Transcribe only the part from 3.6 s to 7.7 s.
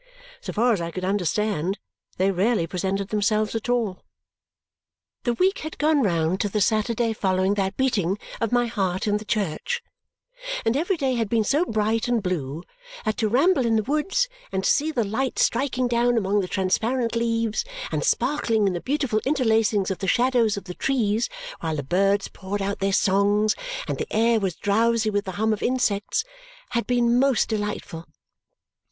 all. The week had gone round to the Saturday following